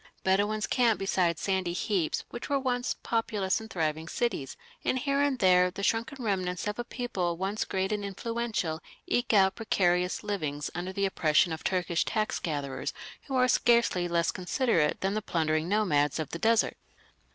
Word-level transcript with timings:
Bedouins 0.23 0.65
camp 0.65 0.97
beside 0.97 1.37
sandy 1.37 1.73
heaps 1.73 2.23
which 2.31 2.49
were 2.49 2.57
once 2.59 2.95
populous 3.03 3.61
and 3.61 3.69
thriving 3.69 4.07
cities, 4.07 4.57
and 4.83 4.97
here 4.97 5.21
and 5.21 5.37
there 5.37 5.69
the 5.69 5.83
shrunken 5.83 6.23
remnants 6.25 6.65
of 6.67 6.79
a 6.79 6.83
people 6.83 7.37
once 7.37 7.65
great 7.65 7.91
and 7.91 8.03
influential 8.03 8.81
eke 9.05 9.31
out 9.31 9.53
precarious 9.53 10.23
livings 10.23 10.71
under 10.73 10.91
the 10.91 11.05
oppression 11.05 11.53
of 11.53 11.63
Turkish 11.63 12.03
tax 12.03 12.39
gatherers 12.39 12.93
who 13.27 13.35
are 13.35 13.47
scarcely 13.47 14.07
less 14.07 14.31
considerate 14.31 14.99
than 15.01 15.13
the 15.13 15.21
plundering 15.21 15.69
nomads 15.69 16.17
of 16.17 16.31
the 16.31 16.39
desert. 16.39 16.77